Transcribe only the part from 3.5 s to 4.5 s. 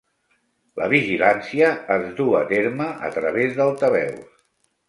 d'altaveus.